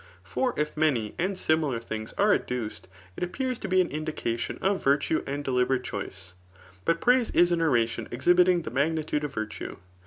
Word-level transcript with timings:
For 0.23 0.55
if 0.57 0.75
many 0.75 1.13
and 1.19 1.37
similar 1.37 1.79
things 1.79 2.11
are 2.17 2.33
adduced, 2.33 2.87
it 3.15 3.23
appears 3.23 3.59
to 3.59 3.67
be 3.67 3.81
an 3.81 3.89
indication 3.89 4.57
of 4.59 4.83
virtue 4.83 5.21
and 5.27 5.45
ddiberate 5.45 5.83
choice.• 5.83 6.33
But 6.85 7.01
praise 7.01 7.29
is 7.35 7.51
an 7.51 7.59
oradon 7.61 8.07
exhibiting 8.11 8.63
the 8.63 8.71
magnitude 8.71 9.23
of 9.23 9.35
virtue. 9.35 9.77